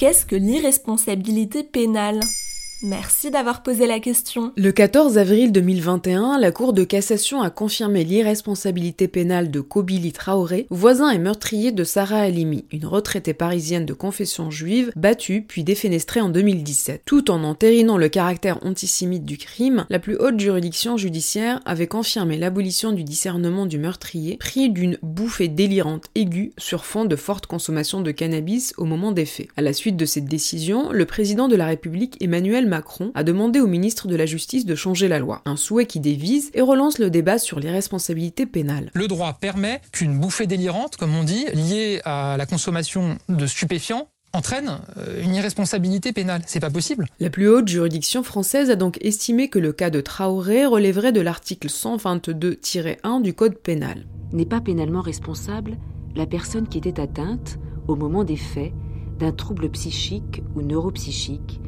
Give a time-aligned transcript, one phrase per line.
[0.00, 2.20] Qu'est-ce que l'irresponsabilité pénale?
[2.82, 4.52] Merci d'avoir posé la question.
[4.56, 10.66] Le 14 avril 2021, la Cour de cassation a confirmé l'irresponsabilité pénale de Kobili Traoré,
[10.70, 16.22] voisin et meurtrier de Sarah Halimi, une retraitée parisienne de confession juive, battue puis défenestrée
[16.22, 17.02] en 2017.
[17.04, 22.38] Tout en entérinant le caractère antisémite du crime, la plus haute juridiction judiciaire avait confirmé
[22.38, 28.00] l'abolition du discernement du meurtrier, pris d'une bouffée délirante aiguë sur fond de forte consommation
[28.00, 29.48] de cannabis au moment des faits.
[29.58, 33.60] À la suite de cette décision, le président de la République Emmanuel Macron a demandé
[33.60, 36.98] au ministre de la Justice de changer la loi, un souhait qui dévise et relance
[36.98, 38.90] le débat sur les responsabilités pénales.
[38.94, 44.08] Le droit permet qu'une bouffée délirante, comme on dit, liée à la consommation de stupéfiants,
[44.32, 46.42] entraîne euh, une irresponsabilité pénale.
[46.46, 47.06] C'est pas possible.
[47.18, 51.20] La plus haute juridiction française a donc estimé que le cas de Traoré relèverait de
[51.20, 54.06] l'article 122-1 du Code pénal.
[54.32, 55.76] N'est pas pénalement responsable
[56.14, 58.72] la personne qui était atteinte, au moment des faits,
[59.18, 61.60] d'un trouble psychique ou neuropsychique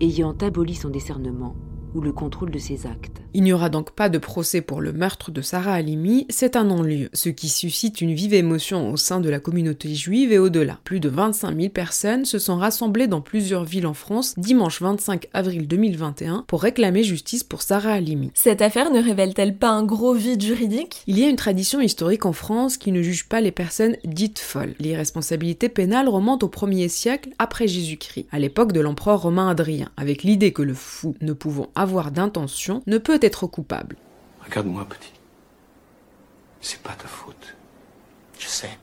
[0.00, 1.56] ayant aboli son discernement
[1.98, 3.20] ou le contrôle de ses actes.
[3.34, 6.64] Il n'y aura donc pas de procès pour le meurtre de Sarah Halimi, c'est un
[6.64, 10.78] non-lieu, ce qui suscite une vive émotion au sein de la communauté juive et au-delà.
[10.84, 15.28] Plus de 25 000 personnes se sont rassemblées dans plusieurs villes en France dimanche 25
[15.34, 18.30] avril 2021 pour réclamer justice pour Sarah Halimi.
[18.34, 21.02] Cette affaire ne révèle-t-elle pas un gros vide juridique?
[21.06, 24.38] Il y a une tradition historique en France qui ne juge pas les personnes dites
[24.38, 24.74] folles.
[24.78, 30.22] L'irresponsabilité pénale remonte au 1er siècle après Jésus-Christ, à l'époque de l'empereur romain Adrien, avec
[30.22, 33.96] l'idée que le fou ne pouvant avoir d'intention ne peut être coupable.
[34.44, 35.12] Regarde-moi, petit.
[36.60, 37.54] C'est pas ta faute.
[38.38, 38.78] Je sais.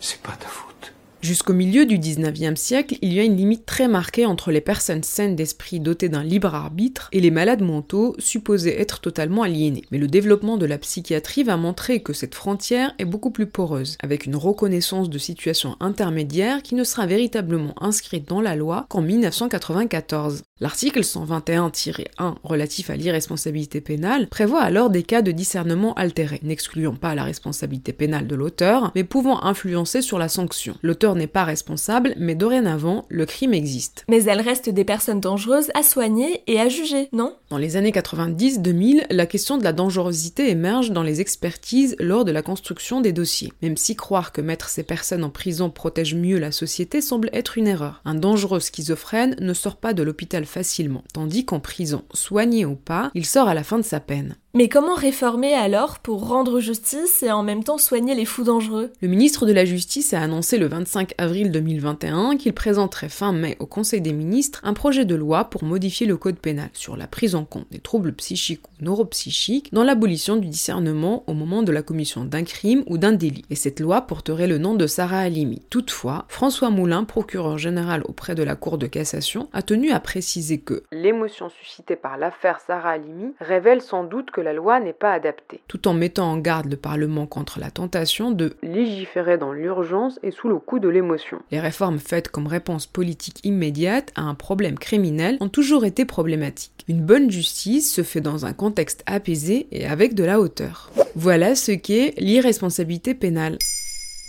[0.00, 0.92] C'est pas ta faute.
[1.24, 5.02] Jusqu'au milieu du 19e siècle, il y a une limite très marquée entre les personnes
[5.02, 9.86] saines d'esprit dotées d'un libre arbitre et les malades mentaux supposés être totalement aliénés.
[9.90, 13.96] Mais le développement de la psychiatrie va montrer que cette frontière est beaucoup plus poreuse,
[14.02, 19.00] avec une reconnaissance de situation intermédiaire qui ne sera véritablement inscrite dans la loi qu'en
[19.00, 20.42] 1994.
[20.60, 27.16] L'article 121-1 relatif à l'irresponsabilité pénale prévoit alors des cas de discernement altéré, n'excluant pas
[27.16, 30.76] la responsabilité pénale de l'auteur, mais pouvant influencer sur la sanction.
[30.80, 34.04] L'auteur n'est pas responsable, mais dorénavant, le crime existe.
[34.08, 37.34] Mais elles restent des personnes dangereuses à soigner et à juger, non?
[37.50, 42.30] Dans les années 90-2000, la question de la dangerosité émerge dans les expertises lors de
[42.30, 43.52] la construction des dossiers.
[43.60, 47.58] Même si croire que mettre ces personnes en prison protège mieux la société semble être
[47.58, 48.02] une erreur.
[48.04, 53.10] Un dangereux schizophrène ne sort pas de l'hôpital facilement, tandis qu'en prison, soigné ou pas,
[53.14, 54.36] il sort à la fin de sa peine.
[54.56, 58.92] Mais comment réformer alors pour rendre justice et en même temps soigner les fous dangereux?
[59.02, 63.56] Le ministre de la Justice a annoncé le 25 avril 2021 qu'il présenterait fin mai
[63.58, 67.08] au Conseil des ministres un projet de loi pour modifier le code pénal sur la
[67.08, 71.72] prise en compte des troubles psychiques ou neuropsychiques dans l'abolition du discernement au moment de
[71.72, 73.44] la commission d'un crime ou d'un délit.
[73.50, 75.62] Et cette loi porterait le nom de Sarah Halimi.
[75.68, 80.58] Toutefois, François Moulin, procureur général auprès de la Cour de cassation, a tenu à préciser
[80.60, 85.12] que l'émotion suscitée par l'affaire Sarah Halimi révèle sans doute que la loi n'est pas
[85.12, 90.20] adaptée, tout en mettant en garde le Parlement contre la tentation de légiférer dans l'urgence
[90.22, 91.40] et sous le coup de l'émotion.
[91.50, 96.84] Les réformes faites comme réponse politique immédiate à un problème criminel ont toujours été problématiques.
[96.86, 100.90] Une bonne justice se fait dans un contexte apaisé et avec de la hauteur.
[101.16, 103.58] Voilà ce qu'est l'irresponsabilité pénale.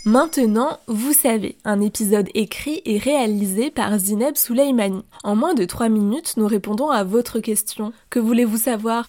[0.06, 5.02] Maintenant, vous savez, un épisode écrit et réalisé par Zineb Souleimani.
[5.24, 7.92] En moins de 3 minutes, nous répondons à votre question.
[8.08, 9.08] Que voulez-vous savoir?